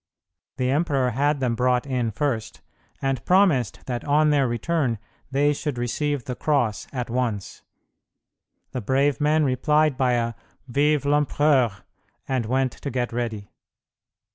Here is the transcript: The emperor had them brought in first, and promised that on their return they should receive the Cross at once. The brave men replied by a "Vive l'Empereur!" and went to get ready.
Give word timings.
The 0.57 0.71
emperor 0.71 1.11
had 1.11 1.39
them 1.39 1.53
brought 1.53 1.85
in 1.85 2.09
first, 2.09 2.61
and 3.03 3.23
promised 3.23 3.85
that 3.85 4.03
on 4.03 4.31
their 4.31 4.47
return 4.47 4.97
they 5.29 5.53
should 5.53 5.77
receive 5.77 6.25
the 6.25 6.33
Cross 6.35 6.87
at 6.91 7.11
once. 7.11 7.61
The 8.71 8.81
brave 8.81 9.21
men 9.21 9.45
replied 9.45 9.97
by 9.97 10.13
a 10.13 10.33
"Vive 10.67 11.05
l'Empereur!" 11.05 11.83
and 12.27 12.47
went 12.47 12.71
to 12.71 12.89
get 12.89 13.13
ready. 13.13 13.51